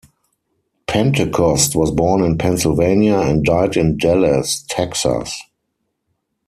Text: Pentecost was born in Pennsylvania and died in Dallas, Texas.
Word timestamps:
Pentecost 0.87 1.75
was 1.75 1.91
born 1.91 2.23
in 2.23 2.35
Pennsylvania 2.39 3.19
and 3.19 3.43
died 3.45 3.77
in 3.77 3.97
Dallas, 3.99 4.65
Texas. 4.67 5.39